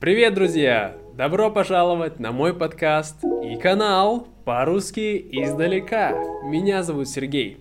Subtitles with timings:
[0.00, 0.96] Привет, друзья!
[1.14, 6.12] Добро пожаловать на мой подкаст и канал по-русски издалека.
[6.42, 7.58] Меня зовут Сергей.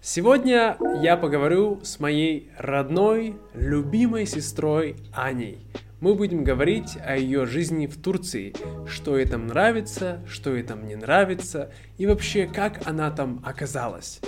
[0.00, 5.60] Сегодня я поговорю с моей родной, любимой сестрой Аней.
[5.98, 8.52] Мы будем говорить о ее жизни в Турции,
[8.86, 14.20] что ей там нравится, что ей там не нравится и вообще как она там оказалась.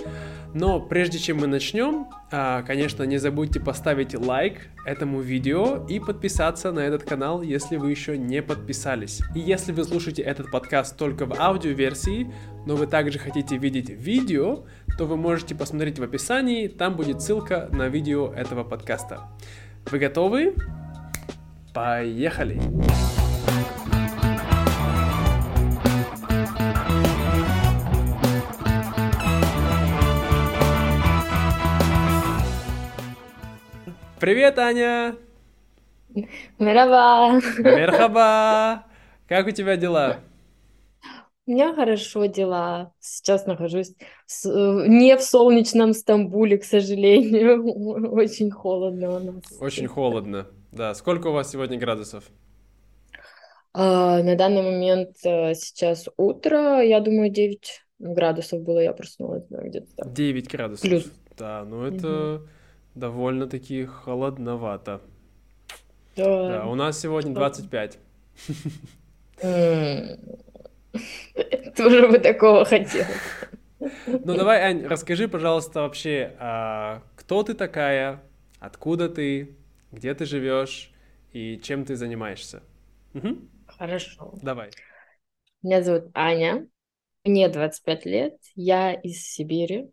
[0.55, 6.71] Но прежде чем мы начнем, а, конечно, не забудьте поставить лайк этому видео и подписаться
[6.71, 9.21] на этот канал, если вы еще не подписались.
[9.35, 12.33] И если вы слушаете этот подкаст только в аудиоверсии,
[12.65, 14.65] но вы также хотите видеть видео,
[14.97, 19.27] то вы можете посмотреть в описании, там будет ссылка на видео этого подкаста.
[19.91, 20.55] Вы готовы?
[21.79, 22.59] Поехали!
[34.19, 35.15] Привет, Аня!
[36.59, 37.39] Мераба!
[37.59, 38.83] Мерхаба!
[39.29, 40.17] Как у тебя дела?
[41.47, 42.91] У меня хорошо дела.
[42.99, 43.93] Сейчас нахожусь
[44.27, 47.63] в, не в солнечном Стамбуле, к сожалению.
[48.11, 49.43] Очень холодно у нас.
[49.61, 50.45] Очень холодно.
[50.71, 52.25] Да, сколько у вас сегодня градусов?
[53.73, 59.61] А, на данный момент а, сейчас утро, я думаю, 9 градусов было, я проснулась да,
[59.61, 60.13] где-то так.
[60.13, 60.81] 9 градусов?
[60.81, 61.11] Плюс.
[61.37, 62.47] Да, ну это угу.
[62.95, 65.01] довольно-таки холодновато.
[66.15, 66.49] Да.
[66.49, 67.99] да, у нас сегодня 25.
[71.77, 73.05] Тоже бы такого хотел.
[73.79, 78.21] Ну давай, Ань, расскажи, пожалуйста, вообще, а, кто ты такая,
[78.59, 79.55] откуда ты,
[79.91, 80.91] где ты живешь
[81.31, 82.63] и чем ты занимаешься.
[83.13, 83.37] Угу.
[83.67, 84.33] Хорошо.
[84.41, 84.71] Давай.
[85.61, 86.67] Меня зовут Аня,
[87.23, 89.91] мне 25 лет, я из Сибири.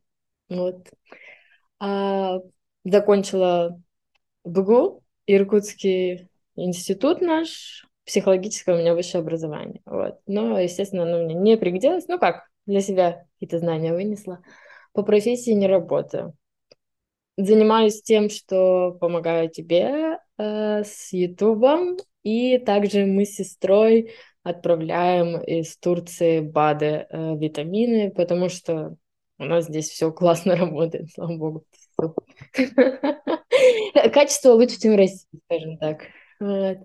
[0.48, 0.88] Вот.
[1.80, 2.38] А,
[2.84, 3.80] закончила
[4.44, 9.82] БГУ, Иркутский институт наш, психологическое у меня высшее образование.
[9.84, 10.20] Вот.
[10.26, 12.06] Но, естественно, оно мне не пригодилось.
[12.06, 14.40] Ну как, для себя какие-то знания вынесла.
[14.92, 16.34] По профессии не работаю
[17.36, 25.76] занимаюсь тем, что помогаю тебе э, с Ютубом, и также мы с сестрой отправляем из
[25.76, 28.96] Турции БАДы, э, витамины, потому что
[29.38, 31.64] у нас здесь все классно работает, слава богу.
[34.12, 36.06] Качество лучше, чем в России, скажем так.
[36.40, 36.76] Э,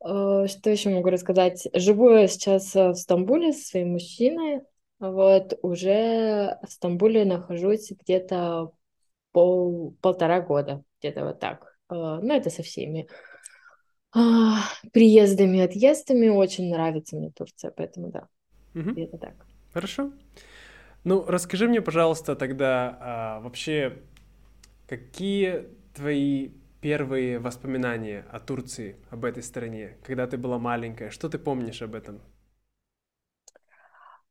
[0.00, 1.68] что еще могу рассказать?
[1.72, 4.62] Живу я сейчас в Стамбуле со своим мужчиной.
[4.98, 8.72] Вот уже в Стамбуле нахожусь где-то
[9.34, 11.76] пол, полтора года, где-то вот так.
[11.88, 13.08] А, ну, это со всеми
[14.14, 14.60] а,
[14.92, 16.28] приездами, отъездами.
[16.28, 18.28] Очень нравится мне Турция, поэтому да,
[18.74, 18.92] угу.
[18.92, 19.34] где-то так.
[19.72, 20.12] Хорошо.
[21.02, 23.98] Ну, расскажи мне, пожалуйста, тогда а, вообще,
[24.86, 26.50] какие твои
[26.80, 31.10] первые воспоминания о Турции, об этой стране, когда ты была маленькая?
[31.10, 32.20] Что ты помнишь об этом?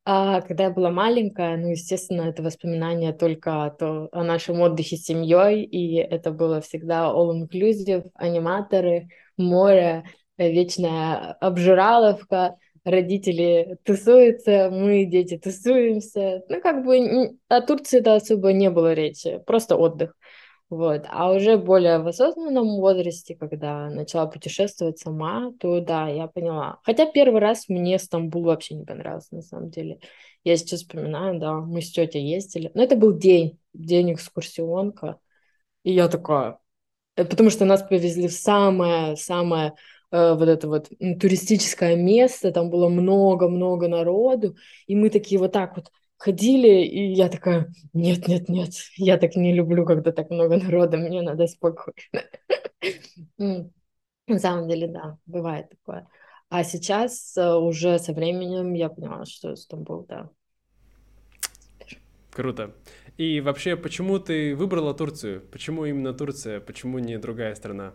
[0.05, 4.97] А когда я была маленькая, ну, естественно, это воспоминания только о, то, о нашем отдыхе
[4.97, 10.03] с семьей, и это было всегда all-inclusive, аниматоры, море,
[10.37, 16.43] вечная обжираловка, родители тусуются, мы, дети, тусуемся.
[16.49, 20.17] Ну, как бы о Турции-то особо не было речи, просто отдых.
[20.69, 21.05] Вот.
[21.09, 26.79] А уже более в осознанном возрасте, когда начала путешествовать сама, то да, я поняла.
[26.83, 29.99] Хотя первый раз мне Стамбул вообще не понравился, на самом деле.
[30.43, 32.71] Я сейчас вспоминаю, да, мы с тетей ездили.
[32.73, 35.19] Но это был день, день экскурсионка.
[35.83, 36.57] И я такая...
[37.15, 39.73] Э, потому что нас повезли в самое-самое
[40.11, 44.55] э, вот это вот туристическое место, там было много-много народу,
[44.87, 45.91] и мы такие вот так вот
[46.23, 50.97] ходили, и я такая, нет, нет, нет, я так не люблю, когда так много народа,
[50.97, 51.93] мне надо спокойно.
[54.27, 56.07] На самом деле, да, бывает такое.
[56.49, 60.29] А сейчас э, уже со временем я поняла, что Стамбул, да.
[62.31, 62.73] Круто.
[63.17, 65.41] И вообще, почему ты выбрала Турцию?
[65.51, 66.61] Почему именно Турция?
[66.61, 67.93] Почему не другая страна?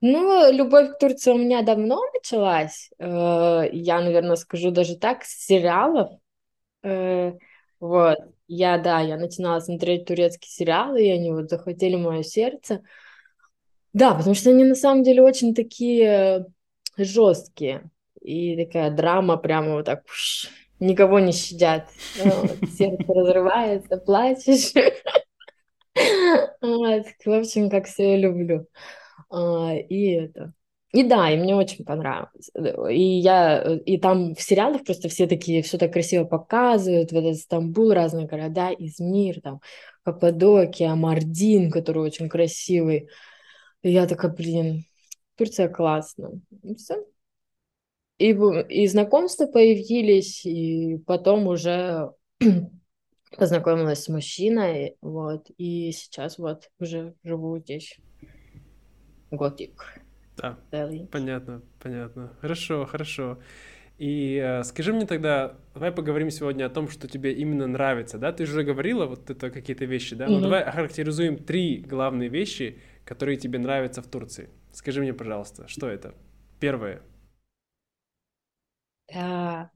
[0.00, 2.90] Ну, любовь к Турции у меня давно началась.
[2.98, 6.20] Э, я, наверное, скажу даже так, с сериалов.
[6.82, 7.32] Э,
[7.80, 12.82] вот, я, да, я начинала смотреть турецкие сериалы, и они вот захватили мое сердце.
[13.92, 16.46] Да, потому что они на самом деле очень такие
[16.96, 17.90] жесткие.
[18.20, 20.48] И такая драма прямо вот так уш,
[20.80, 21.88] никого не щадят.
[22.16, 24.72] Вот, сердце разрывается, плачешь.
[26.60, 28.66] В общем, как все я люблю.
[29.30, 30.52] А, и это
[30.92, 32.50] и да, и мне очень понравилось.
[32.90, 37.36] И я, и там в сериалах просто все такие, все так красиво показывают, вот этот
[37.36, 39.60] Стамбул, разные города, Измир, там,
[40.02, 43.10] Каппадокия, Мардин, который очень красивый.
[43.82, 44.84] И я такая, блин,
[45.36, 46.40] Турция классно.
[46.62, 47.04] И все.
[48.16, 52.12] И, и знакомства появились, и потом уже
[53.36, 57.98] познакомилась с мужчиной, вот, и сейчас вот уже живу здесь
[59.30, 60.07] годик.
[60.38, 60.58] Да,
[61.10, 62.32] понятно, понятно.
[62.40, 63.38] Хорошо, хорошо.
[63.98, 68.32] И э, скажи мне тогда, давай поговорим сегодня о том, что тебе именно нравится, да?
[68.32, 70.26] Ты же уже говорила вот это какие-то вещи, да?
[70.26, 70.30] Mm-hmm.
[70.30, 74.50] Ну давай охарактеризуем три главные вещи, которые тебе нравятся в Турции.
[74.72, 76.14] Скажи мне, пожалуйста, что это?
[76.60, 77.02] Первое.
[79.12, 79.70] А,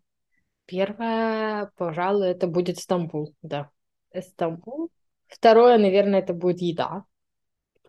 [0.67, 3.71] первое, пожалуй, это будет Стамбул, да.
[4.17, 4.91] Стамбул.
[5.27, 7.05] Второе, наверное, это будет еда.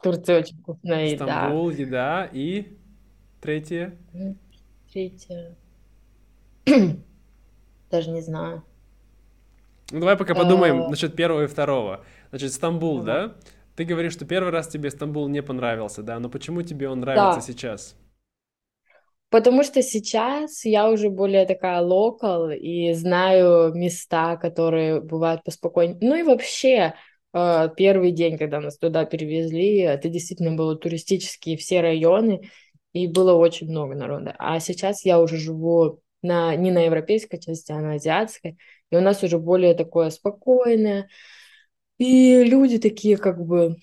[0.04, 1.26] В Турции очень вкусная еда.
[1.26, 2.78] Стамбул, еда и
[3.40, 3.98] третье.
[4.92, 5.56] Третье.
[7.90, 8.66] Даже не знаю.
[9.92, 10.90] Ну, давай пока подумаем а...
[10.90, 12.04] насчет первого и второго.
[12.32, 13.36] Значит, Стамбул, да?
[13.78, 16.20] Ты говоришь, что первый раз тебе Стамбул не понравился, да?
[16.20, 17.42] Но почему тебе он нравится да.
[17.42, 17.96] сейчас?
[19.30, 25.98] Потому что сейчас я уже более такая локал и знаю места, которые бывают поспокойнее.
[26.02, 26.94] Ну и вообще, э,
[27.34, 32.50] первый день, когда нас туда перевезли, это действительно было туристические все районы,
[32.94, 34.36] и было очень много народа.
[34.38, 38.58] А сейчас я уже живу на, не на европейской части, а на азиатской,
[38.92, 41.10] и у нас уже более такое спокойное,
[41.98, 43.78] и люди такие как бы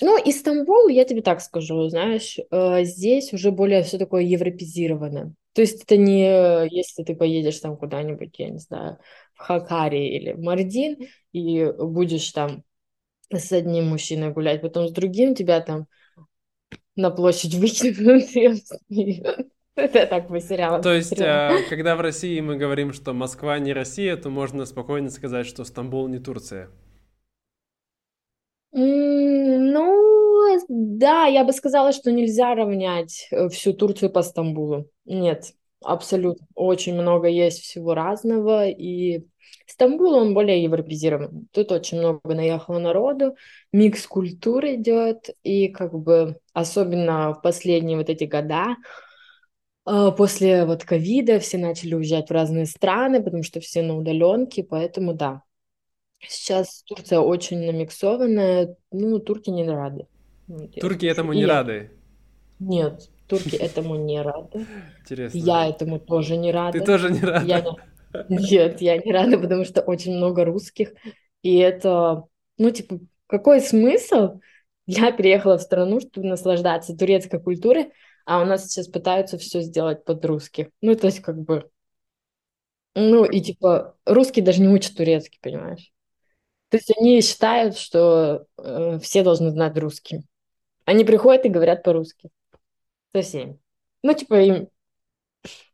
[0.00, 5.34] ну, Истамбул, я тебе так скажу, знаешь, э, здесь уже более все такое европезировано.
[5.52, 8.98] То есть это не, если ты поедешь там куда-нибудь, я не знаю,
[9.42, 10.96] Хакари или Мардин,
[11.32, 12.64] и будешь там
[13.30, 15.86] с одним мужчиной гулять, потом с другим тебя там
[16.96, 18.24] на площадь выкинут.
[19.74, 20.82] Это так по сериалам.
[20.82, 25.08] То есть, а, когда в России мы говорим, что Москва не Россия, то можно спокойно
[25.08, 26.68] сказать, что Стамбул не Турция.
[28.72, 30.02] Ну,
[30.68, 34.90] да, я бы сказала, что нельзя равнять э, всю Турцию по Стамбулу.
[35.04, 35.52] Нет,
[35.84, 36.46] абсолютно.
[36.54, 39.24] Очень много есть всего разного, и
[39.66, 41.48] Стамбул, он более европезирован.
[41.52, 43.36] Тут очень много наехало народу,
[43.72, 48.76] микс культур идет, и как бы особенно в последние вот эти года,
[49.86, 54.64] э, после вот ковида все начали уезжать в разные страны, потому что все на удаленке,
[54.64, 55.42] поэтому да,
[56.28, 60.06] Сейчас Турция очень намиксованная, ну, турки не рады.
[60.80, 61.90] турки этому не рады?
[62.60, 64.66] Нет, турки этому не рады.
[65.00, 65.38] Интересно.
[65.38, 66.78] Я этому тоже не рада.
[66.78, 67.46] Ты тоже не рада?
[67.46, 67.64] Я
[68.28, 70.92] Нет, я не рада, потому что очень много русских.
[71.42, 72.24] И это,
[72.58, 74.40] ну, типа, какой смысл?
[74.86, 77.92] Я переехала в страну, чтобы наслаждаться турецкой культурой,
[78.26, 80.68] а у нас сейчас пытаются все сделать под русских.
[80.80, 81.70] Ну, то есть, как бы,
[82.94, 85.90] ну, и типа, русские даже не учат турецкий, понимаешь?
[86.68, 90.22] То есть они считают, что э, все должны знать русский.
[90.84, 92.30] Они приходят и говорят по-русски.
[93.14, 93.58] Со всеми.
[94.02, 94.68] Ну, типа, им...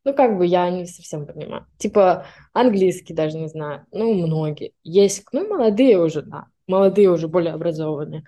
[0.05, 1.67] Ну, как бы я не совсем понимаю.
[1.79, 3.87] Типа, английский даже не знаю.
[3.93, 4.73] Ну, многие.
[4.83, 6.47] Есть, ну, молодые уже, да.
[6.67, 8.25] Молодые уже более образованные.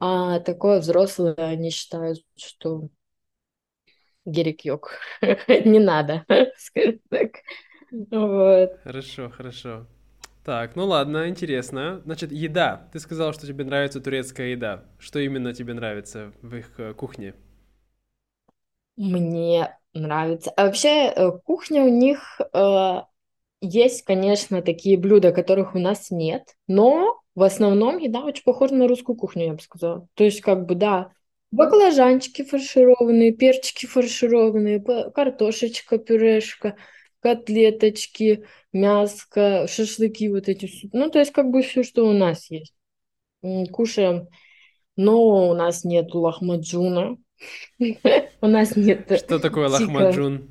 [0.00, 2.88] А такое взрослые, они считают, что
[4.24, 4.98] Герик Йок.
[5.48, 6.24] не надо,
[6.56, 7.30] скажем так.
[8.10, 8.80] Вот.
[8.82, 9.86] Хорошо, хорошо.
[10.44, 12.00] Так, ну ладно, интересно.
[12.04, 12.88] Значит, еда.
[12.92, 14.84] Ты сказал, что тебе нравится турецкая еда.
[14.98, 17.34] Что именно тебе нравится в их э, кухне?
[18.96, 20.50] Мне нравится.
[20.56, 23.00] А вообще, э, кухня у них э,
[23.60, 28.88] есть, конечно, такие блюда, которых у нас нет, но в основном еда очень похожа на
[28.88, 30.06] русскую кухню, я бы сказала.
[30.14, 31.12] То есть, как бы, да,
[31.50, 34.82] баклажанчики фаршированные, перчики фаршированные,
[35.12, 36.76] картошечка, пюрешка–
[37.22, 40.68] котлеточки, мяско, шашлыки вот эти.
[40.92, 42.74] Ну, то есть как бы все, что у нас есть.
[43.70, 44.28] Кушаем.
[44.96, 47.16] Но у нас нет лахмаджуна.
[48.40, 49.10] У нас нет...
[49.18, 50.48] Что такое лахмаджун?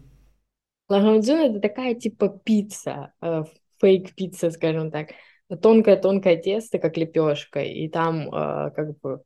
[0.89, 3.43] Лахмаджун это такая типа пицца, э,
[3.79, 5.11] фейк-пицца, скажем так.
[5.49, 9.21] Тонкое-тонкое тесто, как лепешка, и там э, как бы,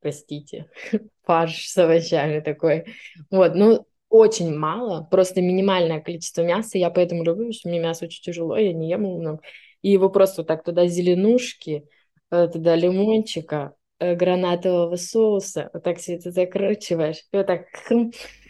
[0.00, 0.70] простите,
[1.24, 2.84] фарш с овощами такой.
[3.30, 6.78] Вот, ну, очень мало, просто минимальное количество мяса.
[6.78, 9.40] Я поэтому люблю, что мне мясо очень тяжело, я не ем много.
[9.82, 11.88] И его просто вот так туда зеленушки,
[12.30, 17.66] э, туда лимончика, гранатового соуса, вот так все это закручиваешь, и вот так...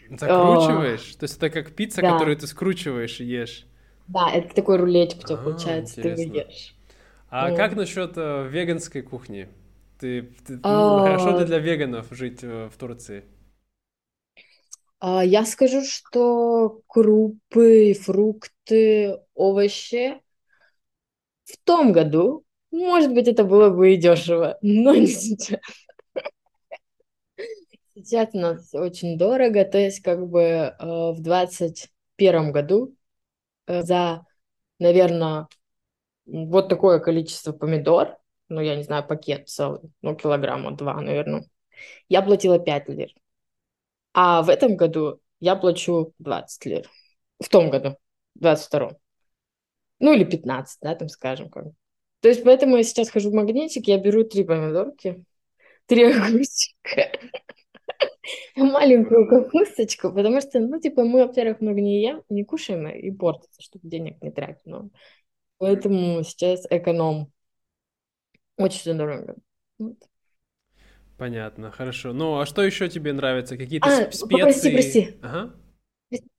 [0.09, 1.15] Закручиваешь?
[1.15, 2.13] То есть это как пицца, да.
[2.13, 3.65] которую ты скручиваешь и ешь?
[4.07, 6.31] Да, это такой рулетик у тебя а, получается, интересно.
[6.31, 6.75] ты ешь.
[7.29, 7.55] А mm.
[7.55, 9.49] как насчет э, веганской кухни?
[9.99, 13.25] Ты, ты ну, хорошо ли для веганов жить в Турции?
[14.99, 20.21] А, я скажу, что крупы, фрукты, овощи
[21.45, 22.44] в том году,
[22.75, 25.59] может быть, это было бы и дешево, но не сейчас.
[27.95, 32.95] Сейчас у нас очень дорого, то есть как бы э, в двадцать первом году
[33.67, 34.25] э, за,
[34.79, 35.47] наверное,
[36.25, 38.17] вот такое количество помидор,
[38.49, 41.45] ну, я не знаю, пакет целый, ну, килограмма два, наверное,
[42.09, 43.13] я платила 5 лир.
[44.13, 46.89] А в этом году я плачу 20 лир.
[47.39, 47.97] В том году,
[48.35, 48.97] в 22-м.
[49.99, 51.49] Ну, или 15, да, там скажем.
[51.49, 51.65] Как.
[52.21, 55.23] То есть поэтому я сейчас хожу в магнитик, я беру три помидорки,
[55.85, 57.11] три огурчика,
[58.55, 63.61] маленькую капусточку, потому что, ну, типа, мы, во-первых, много не ем, не кушаем и портится,
[63.61, 64.65] чтобы денег не тратить.
[64.65, 64.89] Но...
[65.57, 67.31] Поэтому сейчас эконом.
[68.57, 69.35] Очень дорого.
[69.77, 69.97] Вот.
[71.17, 72.13] Понятно, хорошо.
[72.13, 73.57] Ну, а что еще тебе нравится?
[73.57, 74.73] Какие-то А, попроси, специи?
[74.73, 75.17] прости.
[75.21, 75.55] Ага.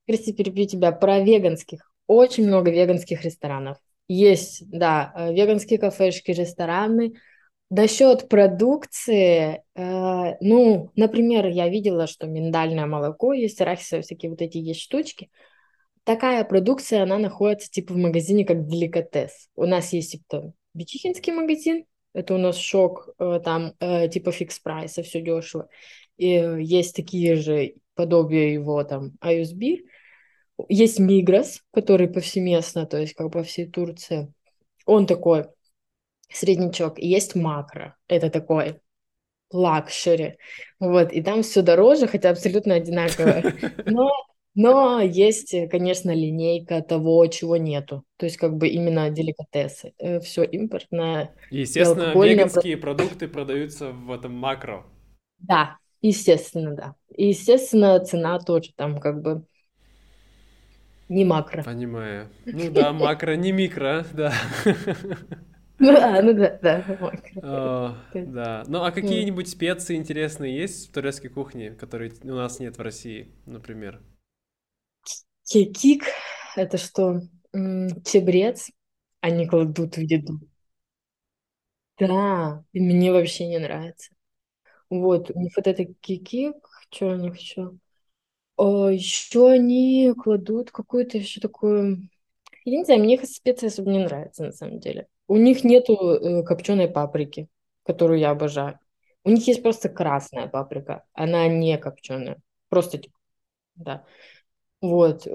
[0.06, 0.92] Прости, перебью тебя.
[0.92, 1.90] Про веганских.
[2.06, 3.78] Очень много веганских ресторанов.
[4.08, 7.14] Есть, да, э, веганские кафешки, рестораны.
[7.68, 14.58] Насчет продукции, э, ну, например, я видела, что миндальное молоко есть, арахисовые всякие вот эти
[14.58, 15.30] есть штучки.
[16.04, 19.48] Такая продукция, она находится типа в магазине как деликатес.
[19.56, 24.58] У нас есть типа бичихинский магазин, это у нас Şok, э, там э, типа фикс
[24.60, 25.68] прайса, все дешево.
[26.16, 29.80] И э, есть такие же подобия его там A101.
[30.68, 34.32] Есть Migros, который повсеместно, то есть как по всей Турции.
[34.86, 35.46] Он такой
[36.30, 36.98] среднячок.
[36.98, 38.80] И есть Macro, это такой
[39.52, 40.38] luxury.
[40.80, 43.42] Вот, и там все дороже, хотя абсолютно одинаково.
[43.86, 44.10] Но,
[44.54, 48.04] но есть, конечно, линейка того, чего нету.
[48.16, 49.92] То есть как бы именно деликатесы.
[50.22, 54.86] Все импортное естественно, веганские продукты продаются в этом макро.
[55.38, 56.94] Да, естественно, да.
[57.14, 59.44] И, естественно, цена тоже там как бы
[61.08, 61.62] не макро.
[61.62, 62.28] Понимаю.
[62.44, 64.32] Ну да, макро, не микро, да.
[65.78, 67.40] Ну да, ну да, да, макро.
[67.42, 68.64] О, да.
[68.66, 73.34] Ну а какие-нибудь специи интересные есть в турецкой кухне, которые у нас нет в России,
[73.44, 74.00] например?
[75.44, 76.04] Кекик,
[76.56, 77.20] это что?
[77.52, 78.70] Чебрец,
[79.20, 80.40] они кладут в еду.
[81.98, 84.12] Да, и мне вообще не нравится.
[84.90, 86.56] Вот, у них вот это кекик,
[86.90, 87.72] что у них еще?
[88.58, 92.08] Еще они кладут какую-то еще такую...
[92.64, 95.06] Я не знаю, мне их специи особо не нравятся на самом деле.
[95.28, 97.48] У них нету копченой паприки,
[97.84, 98.78] которую я обожаю.
[99.24, 102.38] У них есть просто красная паприка, она не копченая.
[102.68, 103.16] Просто, типа,
[103.74, 104.04] да.
[104.80, 105.26] Вот.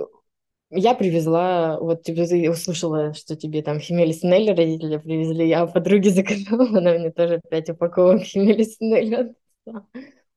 [0.70, 6.08] Я привезла, вот тебе ты услышала, что тебе там хмели-сунели родители привезли, я у подруги
[6.08, 9.88] заказала, она мне тоже пять упаковок хмели-сунели отнесла.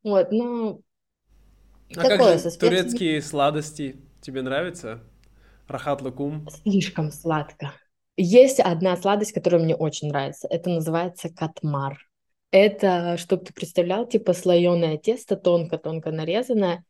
[0.02, 0.82] Вот, ну,
[1.96, 3.96] А как же со специями турецкие сладости?
[4.20, 5.02] Тебе нравится?
[5.68, 6.48] Рахат лукум?
[6.48, 7.72] слишком сладко.
[8.16, 11.98] Есть одна сладость, которая мне очень нравится, это называется катмар.
[12.50, 16.84] Это, чтобы ты представлял, типа слоеное тесто, тонко-тонко нарезанное,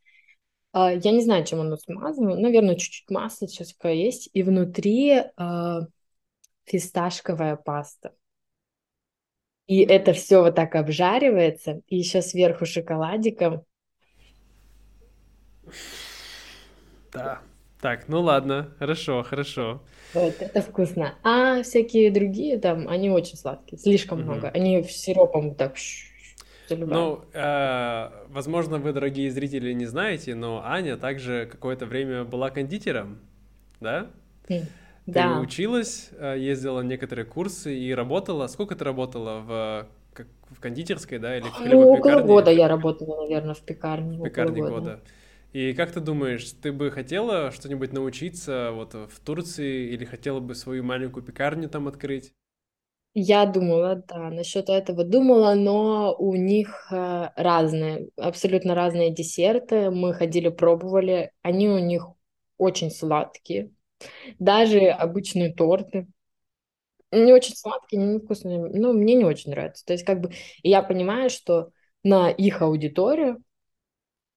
[0.73, 2.37] А, Я не знаю, чем оно смазано.
[2.37, 4.31] Наверное, чуть-чуть масла сейчас такое есть.
[4.35, 5.83] И внутри а,
[6.67, 8.15] фисташковая паста.
[9.67, 11.81] И это все вот так обжаривается.
[11.89, 13.65] И еще сверху шоколадиком.
[17.13, 17.41] Да.
[17.81, 19.83] Так, ну ладно, хорошо, хорошо.
[20.15, 21.15] Вот, это вкусно.
[21.23, 23.79] А всякие другие там, они очень сладкие.
[23.79, 24.47] Слишком много.
[24.47, 24.51] Мгм.
[24.55, 25.75] Они в сиропом так.
[26.71, 33.19] Ну, э, возможно, вы, дорогие зрители, не знаете, но Аня также какое-то время была кондитером,
[33.81, 34.07] да?
[34.49, 34.63] М,
[35.05, 35.41] Ты Да.
[35.41, 38.47] училась, э, ездила на некоторые курсы и работала.
[38.47, 42.27] Сколько ты работала в, как, в кондитерской, да, или в Ну, около хлебопекарне?
[42.27, 44.19] года я работала, наверное, в пекарне.
[44.19, 44.73] В пекарне года.
[44.73, 45.01] года.
[45.55, 50.57] И как ты думаешь, ты бы хотела что-нибудь научиться вот в Турции или хотела бы
[50.57, 52.33] свою маленькую пекарню там открыть?
[53.15, 59.93] Я думала, да, насчет этого думала, но у них э, разные, абсолютно разные десерты.
[59.93, 61.31] Мы ходили, пробовали.
[61.43, 62.09] Они у них
[62.59, 63.71] очень сладкие.
[64.41, 66.09] Даже обычные торты.
[67.13, 68.59] Не очень сладкие, не невкусные.
[68.59, 69.87] Ну, мне не очень нравится.
[69.87, 70.33] То есть, как бы,
[70.65, 71.71] я понимаю, что
[72.03, 73.44] на их аудиторию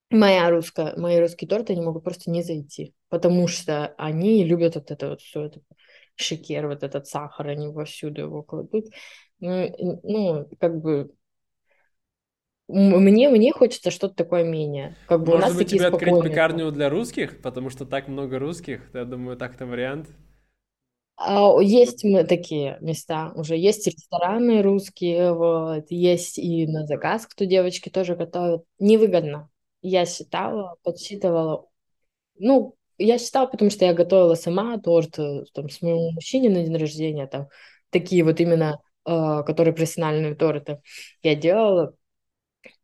[0.10, 4.92] моя русская, мои русские торты, они могут просто не зайти, потому что они любят вот
[4.92, 5.62] это вот все, это
[6.16, 8.86] шекер, вот этот сахар, они вовсюду его кладут.
[9.40, 11.12] Ну, и- ну, как бы
[12.68, 14.98] мне, мне хочется что-то такое менее.
[15.06, 18.08] Как бы у Может нас быть, такие тебе открыть пекарню для русских, потому что так
[18.08, 20.10] много русских, я думаю, так-то вариант.
[21.16, 27.46] А, Есть мы такие места уже, есть рестораны русские, вот, есть и на заказ, кто
[27.46, 28.64] девочки тоже готовят.
[28.80, 29.50] Невыгодно.
[29.82, 31.68] Я считала, подсчитывала.
[32.40, 36.64] Ну, я считала, потому что я готовила сама торт э, там, с моему мужчине на
[36.64, 37.48] день рождения, там,
[37.90, 40.82] такие вот именно, э, которые профессиональные торты
[41.24, 41.96] я делала.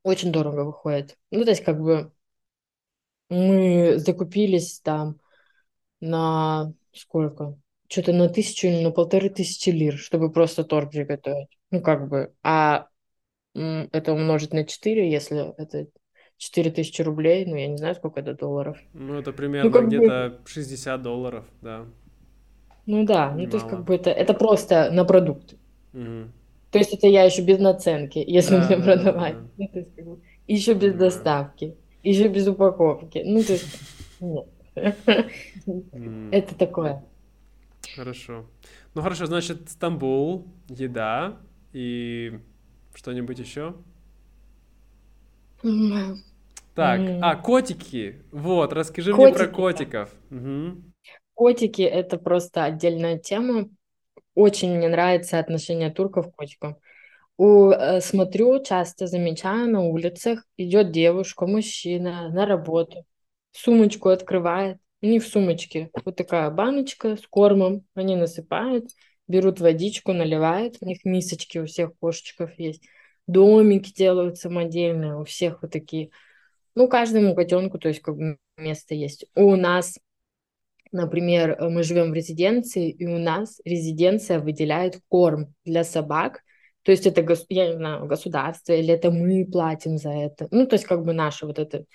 [0.03, 1.17] очень дорого выходит.
[1.31, 2.11] Ну, то есть, как бы
[3.29, 5.19] мы закупились там
[6.01, 7.59] на сколько?
[7.87, 11.49] Что-то на тысячу или на полторы тысячи лир, чтобы просто торт приготовить.
[11.71, 12.33] Ну, как бы.
[12.43, 12.87] А
[13.53, 15.87] это умножить на 4, если это
[16.37, 18.77] 4 тысячи рублей, ну, я не знаю, сколько это долларов.
[18.93, 20.49] Ну, это примерно ну, где-то бы...
[20.49, 21.85] 60 долларов, да.
[22.85, 23.37] Ну да, Немало.
[23.37, 25.55] ну то есть как бы это, это просто на продукт.
[25.93, 26.27] Угу.
[26.71, 29.35] То есть это я еще без наценки, если да, мне да, продавать.
[29.35, 29.47] Да, да.
[29.57, 30.99] Ну, то есть, как бы, еще без да.
[30.99, 33.21] доставки, еще без упаковки.
[33.25, 33.79] Ну, то есть,
[34.19, 34.47] нет.
[36.31, 37.03] Это такое.
[37.95, 38.45] Хорошо.
[38.95, 41.37] Ну хорошо, значит, Стамбул, еда
[41.73, 42.39] и
[42.93, 43.75] что-нибудь еще?
[46.75, 48.23] Так, а, котики.
[48.31, 49.25] Вот, расскажи котики.
[49.25, 50.09] мне про котиков.
[50.31, 50.83] Угу.
[51.33, 53.69] Котики— это просто отдельная тема.
[54.35, 56.77] Очень мне нравится отношение турков к котикам.
[57.37, 63.05] У, э, смотрю, часто замечаю на улицах, идет девушка, мужчина на работу,
[63.51, 68.89] сумочку открывает, них в сумочке вот такая баночка с кормом, они насыпают,
[69.27, 72.83] берут водичку, наливают, у них мисочки у всех кошечков есть,
[73.27, 76.09] домики делают самодельные, у всех вот такие.
[76.75, 79.25] Ну, каждому котенку, то есть как бы место есть.
[79.35, 79.99] У нас,
[80.91, 86.41] например, мы живем в резиденции, и у нас резиденция выделяет корм для собак,
[86.83, 90.47] то есть это, я не знаю, государство, или это мы платим за это.
[90.51, 91.87] Ну, то есть как бы наш вот этот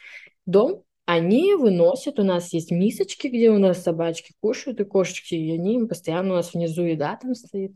[0.46, 5.52] дом, они выносят, у нас есть мисочки, где у нас собачки кушают, и кошечки, и
[5.54, 7.72] они постоянно у нас внизу еда там стоит.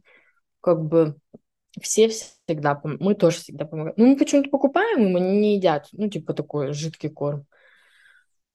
[0.61, 1.17] Как бы
[1.81, 3.95] все всегда, мы тоже всегда помогаем.
[3.97, 7.47] Ну, мы почему-то покупаем, им они не едят, ну, типа такой жидкий корм.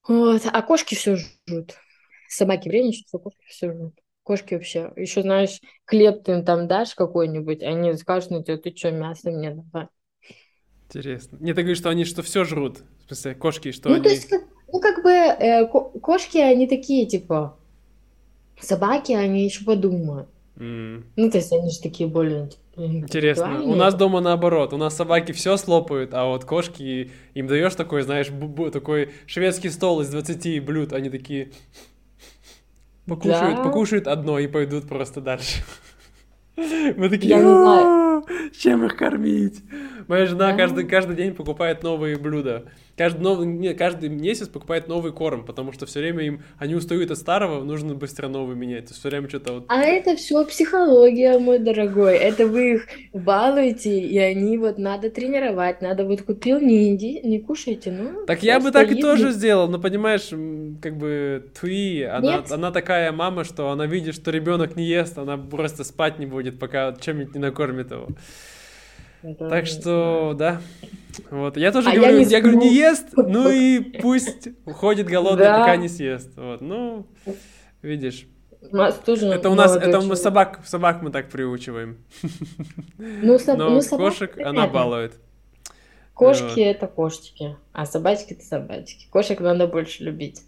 [0.08, 1.76] Вот, а кошки все жрут.
[2.30, 3.94] Собаки вредничают, а кошки все жрут.
[4.24, 4.92] Кошки вообще.
[4.96, 9.32] Еще, знаешь, хлеб ты им там дашь какой-нибудь, они скажут на тебя, ты что, мясо
[9.32, 9.88] мне давай.
[10.86, 11.38] Интересно.
[11.42, 12.84] Не, ты говоришь, что они что все жрут?
[13.04, 14.04] В смысле, кошки, что ну, они...
[14.04, 14.32] То есть,
[14.72, 17.58] ну, как бы, э, кошки, они такие, типа,
[18.60, 20.30] собаки, они еще подумают.
[20.58, 21.04] Mm.
[21.16, 22.50] Ну, то есть, они же такие более...
[22.76, 23.64] Интересно.
[23.64, 24.74] У нас дома наоборот.
[24.74, 28.28] У нас собаки все слопают, а вот кошки, им даешь такой, знаешь,
[28.72, 31.52] такой шведский стол из 20 блюд, они такие...
[33.08, 33.64] Покушают, да.
[33.64, 35.64] покушают одно и пойдут просто дальше.
[36.58, 38.26] Мы такие, я не знаю.
[38.52, 39.64] чем их кормить?
[40.08, 40.58] Моя жена да.
[40.58, 42.66] каждый, каждый день покупает новые блюда.
[42.98, 47.12] Каждый, новый, не, каждый месяц покупает новый корм, потому что все время им, они устают
[47.12, 48.90] от старого, нужно быстро новый менять.
[48.90, 49.66] Все время что-то вот...
[49.68, 52.18] А это все психология, мой дорогой.
[52.18, 57.40] Это вы их балуете, и они вот надо тренировать, надо вот купил, не иди, не
[57.40, 58.26] кушайте, ну...
[58.26, 60.30] Так я бы так и тоже сделал, но понимаешь,
[60.82, 65.38] как бы Туи, она, она такая мама, что она видит, что ребенок не ест, она
[65.38, 68.08] просто спать не будет, пока чем-нибудь не накормит его.
[69.24, 70.62] Это так что, да.
[71.32, 71.58] Вот.
[71.58, 75.60] Я тоже а говорю, я, я говорю, не ест, ну и пусть уходит голодный, да.
[75.60, 76.30] пока не съест.
[76.36, 76.62] Вот.
[76.62, 77.06] Ну,
[77.82, 78.28] видишь.
[78.72, 81.98] У нас тоже это у нас, это мы собак, собак мы так приучиваем.
[82.98, 83.58] Ну, соб...
[83.58, 85.14] Но ну, кошек собак, она балует.
[86.14, 86.58] Кошки вот.
[86.58, 89.08] это кошечки, а собачки это собачки.
[89.10, 90.42] Кошек надо больше любить.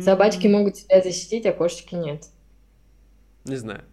[0.00, 2.24] Собачки могут себя защитить, а кошечки нет.
[3.44, 3.84] Не знаю.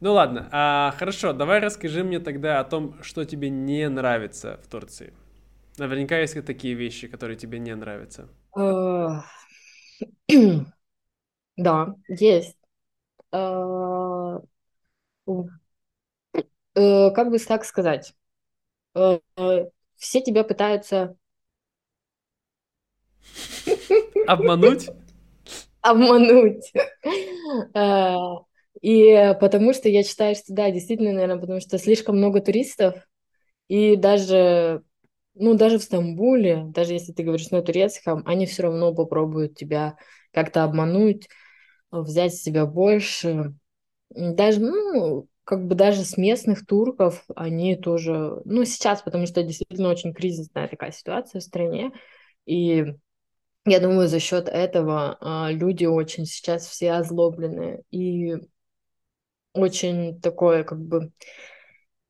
[0.00, 4.68] Ну ладно, а, хорошо, давай расскажи мне тогда о том, что тебе не нравится в
[4.68, 5.14] Турции.
[5.78, 8.28] Наверняка есть такие вещи, которые тебе не нравятся.
[8.58, 9.20] Э,
[11.56, 12.58] да, есть.
[13.32, 14.38] Э,
[16.74, 18.14] э, как бы так сказать?
[18.94, 21.16] Все тебя пытаются...
[24.26, 24.88] Обмануть?
[25.80, 26.72] Обмануть.
[28.80, 32.94] И потому что я считаю, что да, действительно, наверное, потому что слишком много туристов,
[33.68, 34.82] и даже,
[35.34, 39.96] ну, даже в Стамбуле, даже если ты говоришь на турецком, они все равно попробуют тебя
[40.32, 41.28] как-то обмануть,
[41.90, 43.54] взять с себя больше.
[44.10, 49.90] Даже, ну, как бы даже с местных турков они тоже, ну, сейчас, потому что действительно
[49.90, 51.92] очень кризисная такая ситуация в стране,
[52.44, 52.84] и
[53.66, 57.82] я думаю, за счет этого а, люди очень сейчас все озлобленные.
[57.90, 58.36] И
[59.56, 61.10] очень такое, как бы,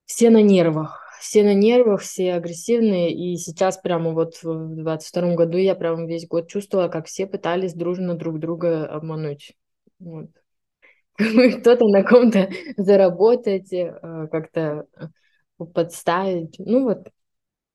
[0.05, 5.59] все на нервах, все на нервах, все агрессивные, и сейчас прямо вот в 22 году
[5.59, 9.55] я прямо весь год чувствовала, как все пытались дружно друг друга обмануть.
[9.99, 10.29] Вот.
[11.17, 16.57] Кто-то на ком-то заработать, э, как-то э, подставить.
[16.59, 17.09] Ну вот,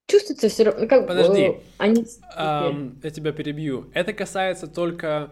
[0.08, 2.06] чувствуется все равно, как Подожди, они...
[2.38, 3.90] um, я тебя перебью.
[3.94, 5.32] Это касается только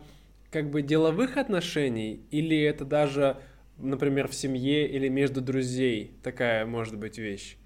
[0.51, 3.37] как бы деловых отношений или это даже
[3.79, 7.57] например, в семье или между друзей такая может быть вещь?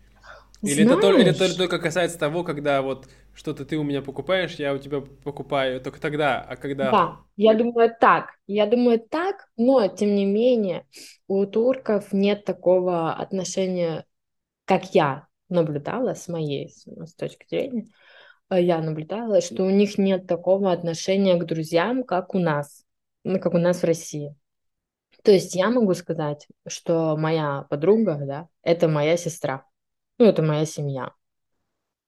[0.63, 4.55] Или, это, только, или это только касается того, когда вот что-то ты у меня покупаешь,
[4.55, 6.89] я у тебя покупаю только тогда, а когда...
[6.89, 10.85] Да, я думаю так, я думаю так, но тем не менее
[11.27, 14.05] у турков нет такого отношения,
[14.65, 17.89] как я наблюдала с моей с точки зрения,
[18.49, 22.85] э, я наблюдала, что у них нет такого отношения к друзьям, как у нас,
[23.25, 24.33] ну, как у нас в России.
[25.23, 29.65] То есть я могу сказать, что моя подруга, да, это моя сестра,
[30.19, 31.11] ну, это моя семья.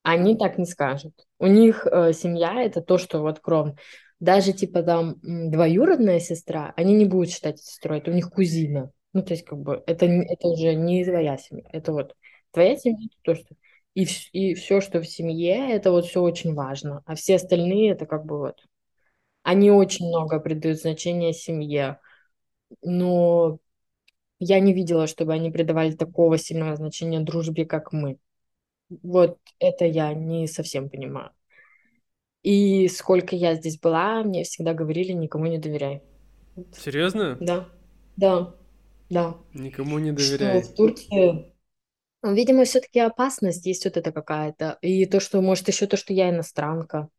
[0.04, 1.14] Они так не скажут.
[1.40, 3.76] У них э, семья это то, что вот кровно.
[4.20, 8.92] Даже типа там двоюродная сестра, они не будут считать сестрой, это у них кузина.
[9.14, 12.16] Ну, то есть, как бы, это, это уже не твоя семья, это вот
[12.52, 13.56] твоя семья, то, что...
[13.94, 17.02] И, и все, что в семье, это вот все очень важно.
[17.06, 18.58] А все остальные, это как бы вот...
[19.44, 22.00] Они очень много придают значения семье.
[22.82, 23.60] Но
[24.40, 28.18] я не видела, чтобы они придавали такого сильного значения дружбе, как мы.
[28.90, 31.32] Вот это я не совсем понимаю.
[32.44, 36.04] И сколько я здесь была, мне всегда говорили, никому не доверяй.
[36.78, 37.38] Серьезно?
[37.40, 37.68] Да,
[38.18, 38.54] да,
[39.10, 39.36] да.
[39.54, 40.62] Никому не доверяй.
[40.62, 41.54] Что в Турции,
[42.22, 44.78] видимо, все-таки опасность есть вот это какая-то.
[44.82, 47.10] И то, что, может, еще то, что я иностранка.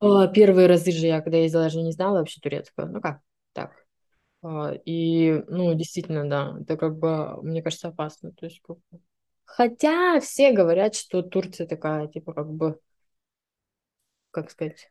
[0.00, 2.86] А, первые разы же я, когда ездила, даже не знала вообще турецкого.
[2.86, 3.20] Ну как,
[3.52, 3.72] так.
[4.42, 8.32] А, и, ну, действительно, да, это как бы, мне кажется, опасно.
[8.32, 8.78] То есть, как.
[9.44, 12.80] Хотя все говорят, что Турция такая, типа, как бы,
[14.30, 14.90] как сказать,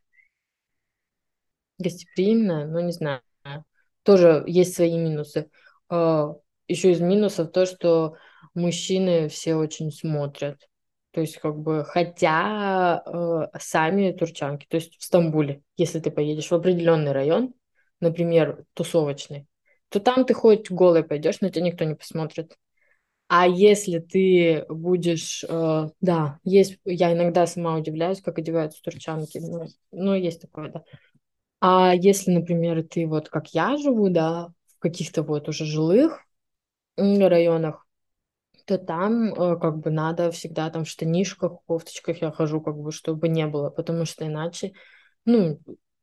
[1.77, 3.21] гостеприимная, но не знаю.
[4.03, 5.49] Тоже есть свои минусы.
[5.89, 6.33] А,
[6.67, 8.15] Еще из минусов то, что
[8.53, 10.67] мужчины все очень смотрят.
[11.11, 16.49] То есть, как бы, хотя э, сами турчанки, то есть в Стамбуле, если ты поедешь
[16.49, 17.53] в определенный район,
[17.99, 19.47] например, тусовочный,
[19.89, 22.57] то там ты хоть голый пойдешь, но тебя никто не посмотрит.
[23.27, 29.67] А если ты будешь, э, да, есть, я иногда сама удивляюсь, как одеваются турчанки, ну,
[29.91, 30.83] ну, есть такое, да.
[31.61, 36.21] А если, например, ты вот как я живу, да, в каких-то вот уже жилых
[36.97, 37.87] районах,
[38.65, 42.91] то там э, как бы надо всегда там в штанишках, кофточках я хожу, как бы,
[42.91, 44.73] чтобы не было, потому что иначе,
[45.25, 45.59] ну,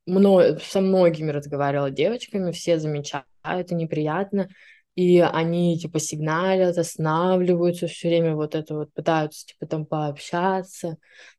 [0.07, 4.49] мно, со многими разговаривала девочками, все замечают, это неприятно,
[4.95, 10.97] и они типа сигналят, останавливаются все время, вот это вот пытаются типа там пообщаться.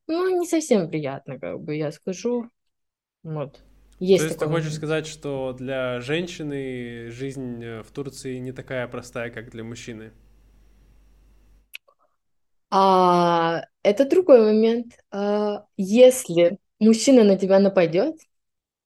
[0.08, 2.50] Ну, не совсем приятно, как бы я скажу.
[3.24, 3.60] Вот.
[4.00, 8.88] Есть То есть ты хочешь сказать, что для женщины жизнь э, в Турции не такая
[8.88, 10.12] простая, как для мужчины?
[12.70, 14.94] А, это другой момент.
[15.10, 18.18] А, если мужчина на тебя нападет,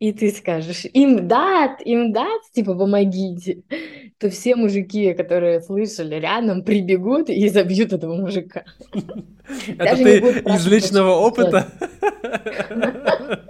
[0.02, 3.62] и ты скажешь, им дат, им дат, типа, помогите,
[4.18, 8.66] то все мужики, которые слышали рядом, прибегут и забьют этого мужика.
[9.78, 11.68] Это ты из личного опыта?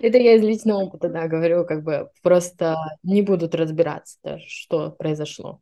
[0.00, 5.60] Это я из личного опыта, да, говорю, как бы просто не будут разбираться, что произошло.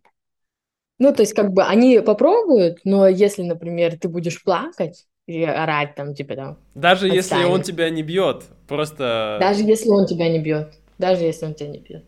[0.98, 5.94] Ну, то есть, как бы они попробуют, но если, например, ты будешь плакать, и орать
[5.94, 6.58] там, типа там.
[6.74, 9.38] Даже если он тебя не бьет, просто...
[9.40, 10.74] Даже если он тебя не бьет.
[10.98, 12.04] Даже если он тебя не бьет.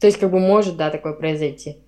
[0.00, 1.78] То есть, как бы может, да, такое произойти.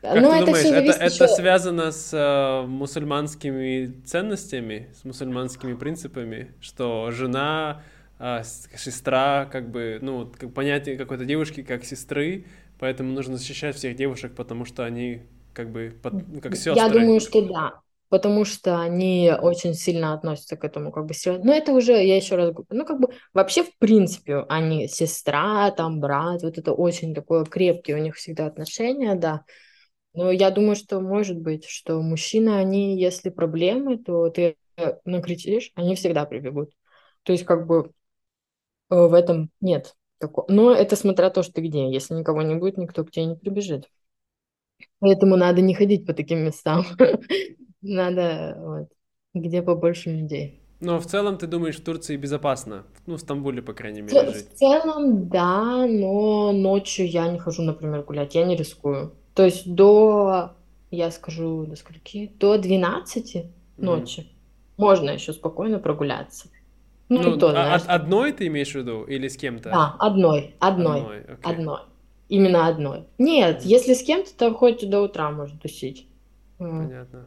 [0.00, 1.24] Как Но ты это думаешь, это, еще...
[1.24, 7.82] это связано с э, мусульманскими ценностями, с мусульманскими принципами, что жена,
[8.18, 12.46] э, сестра, как бы, ну, как понятие какой-то девушки как сестры,
[12.78, 15.20] поэтому нужно защищать всех девушек, потому что они
[15.52, 16.76] как бы под, как сестры.
[16.76, 21.14] Я думаю, что да потому что они очень сильно относятся к этому как бы.
[21.42, 25.70] Но это уже, я еще раз говорю, ну как бы вообще в принципе они сестра,
[25.70, 29.44] там брат, вот это очень такое крепкие у них всегда отношения, да.
[30.12, 34.56] Но я думаю, что может быть, что мужчины, они, если проблемы, то ты
[35.04, 36.72] накричишь, они всегда прибегут.
[37.22, 37.92] То есть как бы
[38.90, 40.46] э, в этом нет такого.
[40.50, 41.88] Но это смотря то, что ты где.
[41.92, 43.88] Если никого не будет, никто к тебе не прибежит.
[44.98, 46.84] Поэтому надо не ходить по таким местам.
[47.82, 48.88] Надо вот,
[49.34, 50.60] где побольше людей.
[50.80, 52.84] Но в целом ты думаешь, в Турции безопасно?
[53.06, 54.50] Ну, в Стамбуле, по крайней мере, в, жить.
[54.50, 59.12] В целом, да, но ночью я не хожу, например, гулять, я не рискую.
[59.34, 60.52] То есть до,
[60.90, 62.32] я скажу, до скольки?
[62.38, 63.50] До 12 mm-hmm.
[63.76, 64.26] ночи
[64.78, 66.48] можно еще спокойно прогуляться.
[67.10, 69.70] Ну, ну то, а, знаешь, одной ты имеешь в виду или с кем-то?
[69.70, 71.18] Да, одной, одной, одной.
[71.18, 71.38] Okay.
[71.42, 71.80] одной.
[72.28, 73.04] Именно одной.
[73.18, 73.66] Нет, mm-hmm.
[73.66, 76.06] если с кем-то, то хоть до утра можно тусить.
[76.56, 77.26] Понятно.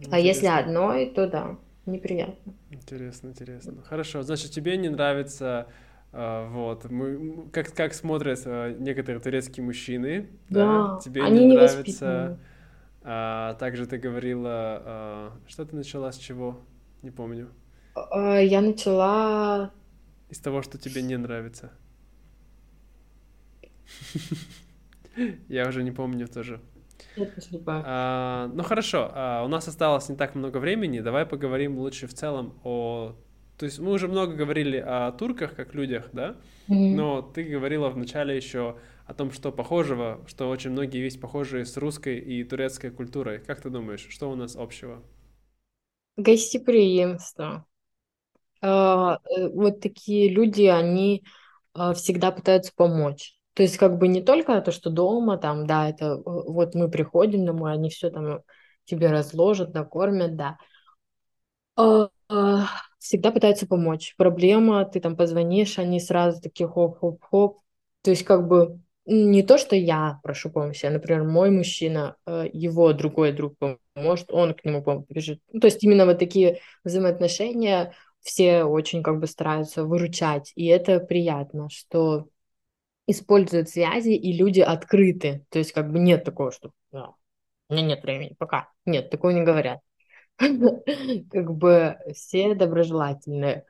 [0.00, 0.16] Интересно.
[0.16, 2.54] А если одной, то да, неприятно.
[2.70, 3.82] Интересно, интересно.
[3.84, 5.66] Хорошо, значит, тебе не нравится
[6.12, 10.98] Uh, вот, мы, как, как смотрят uh, некоторые турецкие мужчины, да, да?
[10.98, 12.36] тебе они не нравится
[13.02, 16.60] А, также ты говорила, а, что ты начала с чего?
[17.02, 17.48] Не помню.
[17.94, 19.72] Я начала...
[20.28, 21.70] Из того, что тебе не нравится.
[25.48, 26.60] Я уже не помню тоже.
[27.86, 31.00] А, ну хорошо, а, у нас осталось не так много времени.
[31.00, 33.16] Давай поговорим лучше в целом о...
[33.58, 36.36] То есть мы уже много говорили о турках как людях, да?
[36.68, 41.76] Но ты говорила вначале еще о том, что похожего, что очень многие есть похожие с
[41.76, 43.40] русской и турецкой культурой.
[43.40, 45.02] Как ты думаешь, что у нас общего?
[46.16, 47.66] Гостеприимство.
[48.62, 51.24] А, э, Вот такие люди, они
[51.74, 53.39] а, всегда пытаются помочь.
[53.60, 56.90] То есть как бы не только то, что дома, там, да, это э, вот мы
[56.90, 58.40] приходим домой, они все там
[58.86, 60.56] тебе разложат, накормят, да.
[61.76, 62.68] А, а,
[62.98, 64.14] всегда пытаются помочь.
[64.16, 67.58] Проблема, ты там позвонишь, они сразу такие хоп-хоп-хоп.
[68.00, 72.46] То есть как бы не то, что я прошу помощи, а, например, мой мужчина, э,
[72.54, 73.56] его другой друг
[73.92, 75.42] поможет, он к нему побежит.
[75.52, 80.98] Ну, то есть именно вот такие взаимоотношения все очень как бы стараются выручать, и это
[80.98, 82.26] приятно, что
[83.10, 85.44] используют связи, и люди открыты.
[85.50, 87.14] То есть как бы нет такого, что «Да,
[87.68, 88.68] у меня нет времени, пока.
[88.86, 89.80] Нет, такого не говорят.
[90.38, 93.64] Как бы все доброжелательные.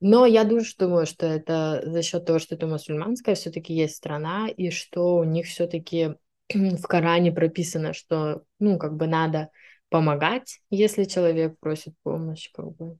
[0.00, 4.48] Но я думаю, думаю, что это за счет того, что это мусульманская все-таки есть страна,
[4.48, 6.16] и что у них все-таки
[6.54, 9.50] в Коране прописано, что, ну, как бы надо
[9.90, 12.98] помогать, если человек просит помощь, как бы.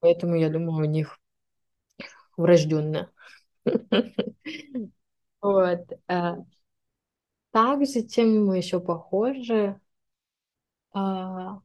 [0.00, 1.18] Поэтому я думаю, у них
[2.36, 3.10] врожденное.
[5.46, 5.92] Вот.
[6.08, 6.36] а
[7.50, 9.80] Также, чем мы еще похожи,
[10.92, 11.60] а,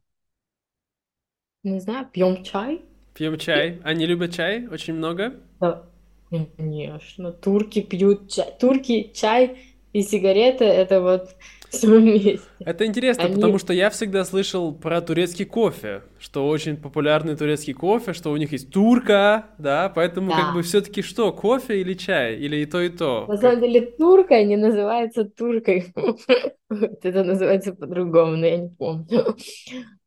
[1.63, 2.85] не знаю, пьем чай.
[3.13, 3.79] Пьем чай.
[3.83, 5.33] Они любят чай очень много.
[5.59, 5.83] Да,
[6.29, 7.31] конечно.
[7.31, 8.53] Турки пьют чай.
[8.59, 11.35] Турки, чай и сигареты, это вот
[11.69, 12.41] все вместе.
[12.59, 17.73] Это интересно, потому Они, что я всегда слышал про турецкий кофе, что очень популярный турецкий
[17.73, 20.67] кофе, что у них есть турка, да, поэтому как бы да.
[20.67, 23.25] все-таки что, кофе или чай, или и то, и то?
[23.27, 25.93] На самом деле турка не называется туркой.
[26.69, 29.35] Это называется по-другому, но я не помню.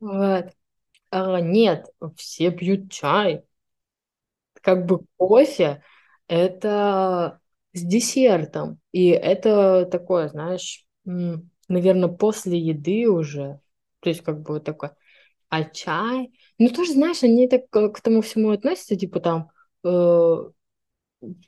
[0.01, 0.47] Вот.
[1.11, 3.45] А, нет, все пьют чай.
[4.63, 5.83] Как бы кофе
[6.27, 7.41] это
[7.75, 8.81] с десертом.
[8.93, 13.61] И это такое, знаешь, наверное, после еды уже.
[14.01, 14.97] То есть как бы вот такое.
[15.51, 19.51] А чай, ну тоже, знаешь, они так к тому всему относятся, типа там,
[19.85, 19.89] э,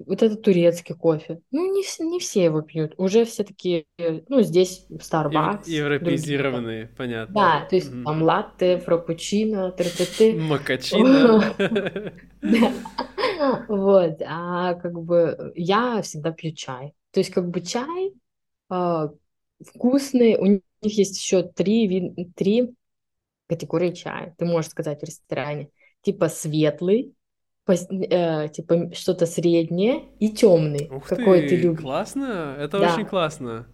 [0.07, 1.41] вот этот турецкий кофе.
[1.51, 2.95] Ну, не, не все его пьют.
[2.97, 5.75] Уже все такие, э, ну, здесь ев- Starbucks, другие там.
[5.75, 7.35] Европеизированные, понятно.
[7.35, 8.05] Да, то есть Мгм.
[8.05, 10.35] там латте, фраппучино, тра-та-ты.
[10.41, 11.43] Макачино.
[13.69, 16.95] Вот, а как бы я всегда пью чай.
[17.13, 18.13] То есть как бы чай
[18.71, 19.11] а,
[19.65, 20.37] вкусный.
[20.39, 22.75] У них есть еще три, вид- три
[23.49, 24.35] категории чая.
[24.39, 25.71] Ты можешь сказать в ресторане.
[26.03, 27.15] Типа светлый,
[27.69, 30.95] пос- э, типа что-то среднее и темный.
[30.97, 31.91] Ух Какой ты ты, любишь.
[31.91, 33.67] классно, это очень Да, классно.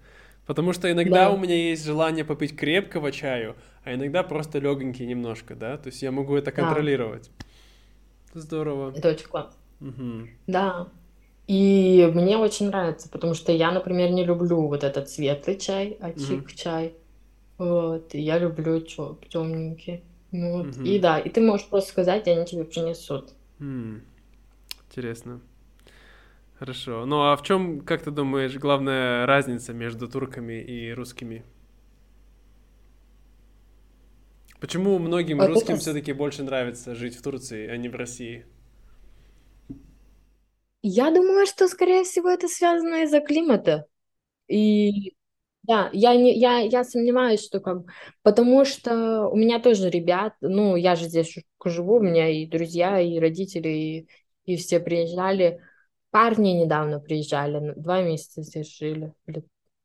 [0.46, 5.07] Потому что иногда у да, меня есть желание попить крепкого чаю, а иногда просто легонький
[5.07, 5.77] немножко, да?
[5.79, 6.92] То есть я могу это да.
[8.34, 8.92] Здорово.
[8.96, 9.52] Это очень классно.
[9.80, 10.28] Мгм.
[10.46, 10.88] Да.
[11.46, 16.08] И мне очень нравится, потому что я, например, не люблю вот этот светлый чай, а
[16.08, 16.16] Мгм.
[16.18, 16.94] чик чай.
[17.58, 20.02] Вот, и я люблю темненький.
[20.32, 20.76] Вот.
[20.84, 21.00] И Мгм.
[21.02, 23.32] да, и ты можешь просто сказать, и они тебе принесут.
[23.60, 24.02] М,
[24.88, 25.40] Интересно.
[26.58, 27.04] Хорошо.
[27.06, 31.44] Ну а в чем, как ты думаешь, главная разница между турками и русскими?
[34.62, 35.55] Почему многим Вот это...
[35.55, 38.46] русским с- все-таки больше нравится жить в Турции, а не в России?
[40.83, 43.87] Я думаю, что, скорее всего, это связано из-за климата.
[44.48, 45.14] И
[45.64, 47.85] да, я не, я, я сомневаюсь, что как,
[48.22, 53.01] потому что у меня тоже ребят, ну, я же здесь живу, у меня и друзья,
[53.01, 54.09] и родители, и,
[54.46, 55.61] и все приезжали.
[56.11, 59.44] Парни недавно приезжали, ну, два месяца здесь жили, или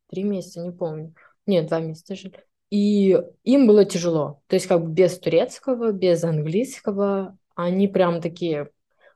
[0.10, 1.16] три месяца, не помню.
[1.48, 2.46] Нет, два месяца жили.
[2.69, 4.41] И им было тяжело.
[4.47, 8.69] То есть как бы без турецкого, без английского, они прям такие,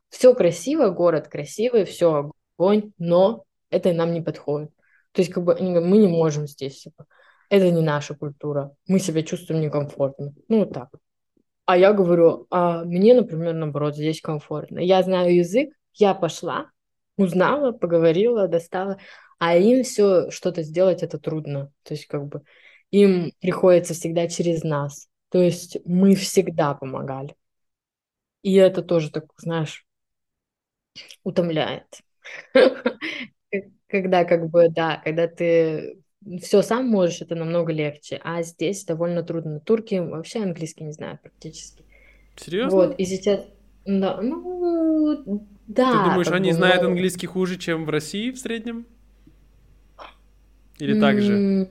[0.09, 4.71] все красиво, город красивый, все огонь, но это нам не подходит.
[5.11, 7.05] То есть как бы они говорят, мы не можем здесь, типа,
[7.49, 10.33] это не наша культура, мы себя чувствуем некомфортно.
[10.47, 10.89] Ну, вот так.
[11.65, 14.79] А я говорю, а мне, например, наоборот, здесь комфортно.
[14.79, 16.69] Я знаю язык, я пошла,
[17.17, 18.97] узнала, поговорила, достала,
[19.39, 21.71] а им все что-то сделать это трудно.
[21.83, 22.43] То есть как бы
[22.91, 25.07] им приходится всегда через нас.
[25.29, 27.35] То есть мы всегда помогали.
[28.43, 29.85] И это тоже так, знаешь,
[31.23, 31.85] утомляет.
[33.87, 35.97] Когда как бы, да, когда ты
[36.41, 38.21] все сам можешь, это намного легче.
[38.23, 39.59] А здесь довольно трудно.
[39.59, 41.83] Турки вообще английский не знают практически.
[42.35, 42.77] Серьезно?
[42.77, 43.45] Вот, и сейчас...
[43.85, 45.91] Да, ну, да.
[45.91, 48.85] Ты думаешь, они бы, знают но- английский хуже, чем в России в среднем?
[50.77, 51.69] Или так же?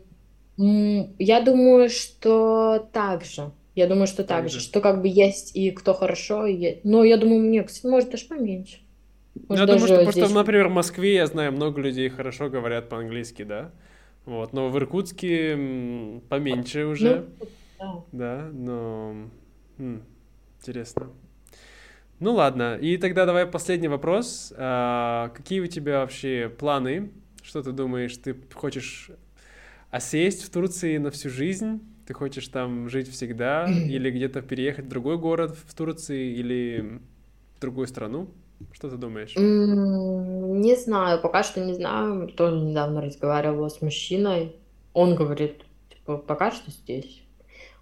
[1.19, 3.51] Я думаю, что так же.
[3.75, 4.59] Я думаю, что Так так же.
[4.59, 4.61] же.
[4.61, 6.81] Что как бы есть и кто хорошо, и...
[6.85, 8.79] Но я думаю, мне, кстати, может, даже поменьше.
[9.35, 10.35] Ну, Может, Я думаю, что даже просто, здесь...
[10.35, 13.73] например, в Москве я знаю много людей хорошо говорят по-английски, да?
[14.27, 15.57] Вот, но в Иркутске
[16.29, 18.05] поменьше уже, Ну, да.
[18.13, 19.29] да, но
[19.79, 20.03] м,
[20.59, 21.11] интересно.
[22.19, 24.53] Ну ладно, и тогда давай последний вопрос.
[24.57, 27.11] А, какие у тебя вообще планы?
[27.43, 28.17] Что ты думаешь?
[28.19, 29.11] Ты хочешь
[29.91, 31.81] осесть в Турции на всю жизнь?
[32.07, 33.81] Ты хочешь там жить всегда?
[33.87, 36.33] Или где-то переехать в другой город в Турции?
[36.35, 37.01] Или
[37.57, 38.35] в другую страну?
[38.73, 39.43] Что ты думаешь?
[40.63, 42.29] Не знаю, пока что не знаю.
[42.29, 44.57] Тоже недавно разговаривала с мужчиной.
[44.93, 47.23] Он говорит, типа, пока что здесь.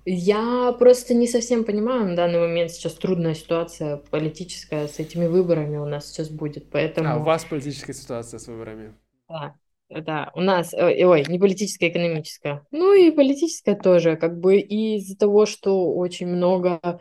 [0.07, 5.77] Я просто не совсем понимаю на данный момент сейчас трудная ситуация политическая с этими выборами
[5.79, 6.71] у нас сейчас будет,
[7.03, 8.95] А, у поэтому вас политическая ситуация с выборами?
[9.29, 9.55] да,
[9.89, 15.17] да, у нас, э, ой, не политическая, экономическая, ну и политическая тоже, как бы из-за
[15.17, 17.01] того, что очень много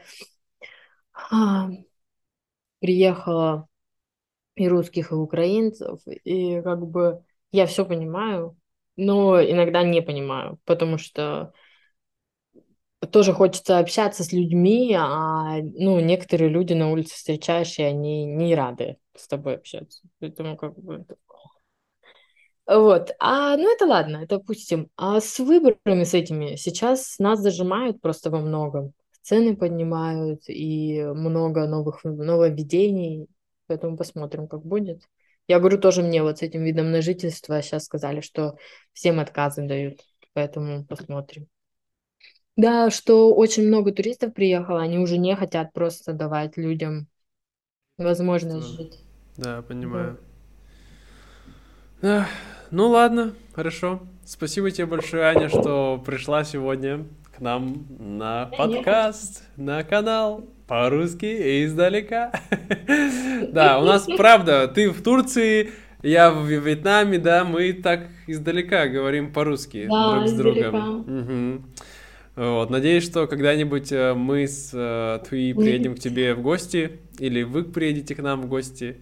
[1.14, 1.70] а,
[2.80, 3.68] приехало
[4.56, 8.58] и русских, и украинцев, и как бы я все понимаю,
[8.96, 11.54] но иногда не понимаю, потому что
[13.12, 18.56] тоже хочется общаться с людьми, а ну, некоторые люди на улице встречаешь, и они не
[18.56, 20.02] рады с тобой общаться.
[20.20, 21.06] Поэтому как бы...
[22.68, 23.12] Вот.
[23.20, 24.90] А, ну это ладно, это опустим.
[24.98, 28.94] А с выборами с этими сейчас нас зажимают просто во многом.
[29.22, 33.28] Цены поднимают и много новых нововведений,
[33.68, 35.02] поэтому посмотрим, как будет.
[35.48, 38.58] Я говорю, тоже мне вот с этим видом на жительство сейчас сказали, что
[38.94, 40.02] всем отказы дают,
[40.34, 41.48] поэтому посмотрим.
[42.58, 47.08] Да, что очень много туристов приехало, они уже не хотят просто давать людям
[47.98, 48.84] возможность Что?
[48.84, 49.00] жить.
[49.38, 50.18] Да, понимаю.
[52.02, 52.28] Ах,
[52.70, 54.02] Ну ладно, хорошо.
[54.26, 62.32] Спасибо тебе большое, Аня, что пришла сегодня к нам на подкаст, на канал по-русски издалека.
[63.54, 65.72] Да, у нас правда, ты в Турции,
[66.04, 71.06] я в Вьетнаме, да, мы так издалека говорим по-русски Да, друг с другом.
[71.08, 71.66] Мгм.
[72.36, 77.44] Вот, надеюсь, что когда-нибудь э, мы с э, Туи приедем к тебе в гости, или
[77.44, 78.98] вы приедете к нам в гости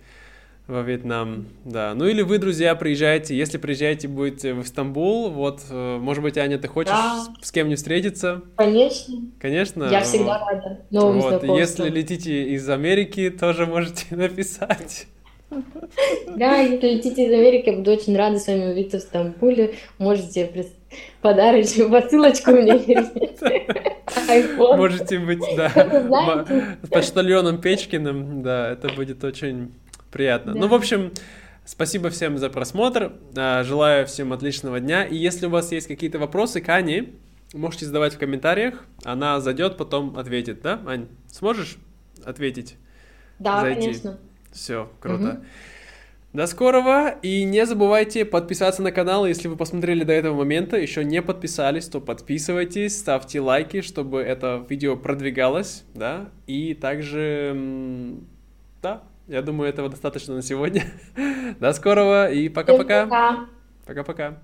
[0.67, 1.93] во Вьетнам, да.
[1.95, 6.57] Ну или вы, друзья, приезжаете, если приезжаете, будете в Стамбул, вот, э, может быть, Аня,
[6.57, 7.25] ты хочешь Да.
[7.41, 8.41] с с кем-нибудь встретиться?
[8.55, 9.83] Конечно, Конечно.
[9.91, 10.47] я всегда вот.
[10.49, 15.07] рада новым Вот, если летите из Америки, тоже можете написать.
[16.35, 19.75] Да, если летите из Америки, буду очень рада с вами увидеться в Стамбуле.
[19.99, 20.51] Можете
[21.21, 22.73] подарочную посылочку мне.
[24.57, 26.45] Можете быть, да,
[26.89, 29.71] почтальоном Печкиным, да, это будет очень
[30.15, 30.53] приятно.
[30.53, 30.67] Ну, Да.
[30.67, 31.11] в общем,
[31.65, 36.19] спасибо всем за просмотр, а, желаю всем отличного дня, и если у вас есть какие-то
[36.19, 37.09] вопросы к Ане,
[37.53, 41.07] можете задавать в комментариях, она зайдет, потом ответит, да, Ань?
[41.27, 41.75] Сможешь
[42.23, 42.77] ответить?
[43.39, 43.81] Да, Зайти.
[43.81, 44.17] конечно.
[44.53, 45.23] Все, круто.
[45.33, 45.43] Мгм.
[46.31, 51.03] До скорого, и не забывайте подписаться на канал, если вы посмотрели до этого момента, еще
[51.03, 58.15] не подписались, то подписывайтесь, ставьте лайки, чтобы это видео продвигалось, да, и также,
[58.81, 60.83] да, я думаю, этого достаточно на сегодня.
[61.59, 63.05] До скорого и пока-пока.
[63.05, 63.45] пока.
[63.85, 64.43] Пока-пока.